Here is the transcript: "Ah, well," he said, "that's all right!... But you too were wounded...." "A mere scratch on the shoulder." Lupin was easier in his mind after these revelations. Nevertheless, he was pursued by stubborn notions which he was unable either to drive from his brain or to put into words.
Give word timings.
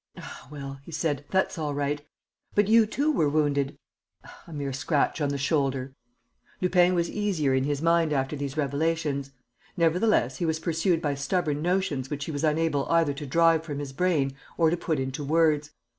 "Ah, 0.17 0.47
well," 0.49 0.79
he 0.81 0.91
said, 0.91 1.25
"that's 1.29 1.59
all 1.59 1.75
right!... 1.75 2.01
But 2.55 2.67
you 2.67 2.87
too 2.87 3.11
were 3.11 3.29
wounded...." 3.29 3.77
"A 4.47 4.51
mere 4.51 4.73
scratch 4.73 5.21
on 5.21 5.29
the 5.29 5.37
shoulder." 5.37 5.93
Lupin 6.59 6.95
was 6.95 7.07
easier 7.07 7.53
in 7.53 7.65
his 7.65 7.83
mind 7.83 8.11
after 8.11 8.35
these 8.35 8.57
revelations. 8.57 9.29
Nevertheless, 9.77 10.37
he 10.37 10.45
was 10.47 10.57
pursued 10.57 11.03
by 11.03 11.13
stubborn 11.13 11.61
notions 11.61 12.09
which 12.09 12.25
he 12.25 12.31
was 12.31 12.43
unable 12.43 12.89
either 12.89 13.13
to 13.13 13.27
drive 13.27 13.61
from 13.63 13.77
his 13.77 13.93
brain 13.93 14.35
or 14.57 14.71
to 14.71 14.75
put 14.77 14.99
into 14.99 15.23
words. 15.23 15.69